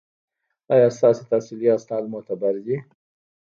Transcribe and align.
ایا 0.73 0.87
ستاسو 0.97 1.21
تحصیلي 1.29 1.67
اسناد 1.77 2.03
معتبر 2.13 2.53
دي؟ 2.65 2.77